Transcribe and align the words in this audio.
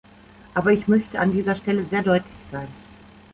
Aber 0.55 0.71
ich 0.71 0.87
möchte 0.87 1.19
an 1.19 1.31
dieser 1.31 1.53
Stelle 1.55 1.85
sehr 1.85 2.01
deutlich 2.01 2.33
sein. 2.51 2.67